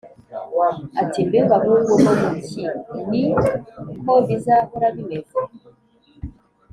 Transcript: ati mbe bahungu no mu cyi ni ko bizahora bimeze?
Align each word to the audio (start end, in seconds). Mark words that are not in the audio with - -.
ati 1.01 1.19
mbe 1.27 1.39
bahungu 1.51 1.93
no 2.03 2.13
mu 2.21 2.29
cyi 2.45 2.63
ni 3.09 3.23
ko 4.03 4.13
bizahora 4.27 4.87
bimeze? 4.95 5.39